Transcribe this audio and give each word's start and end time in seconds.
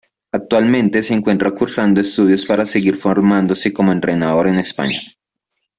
Actualmente 0.31 1.03
se 1.03 1.13
encuentra 1.13 1.51
cursando 1.51 2.01
estudios 2.01 2.43
para 2.45 2.65
seguir 2.65 2.95
formándose 2.95 3.71
como 3.71 3.91
entrenador 3.91 4.47
en 4.47 4.57
España. 4.57 4.99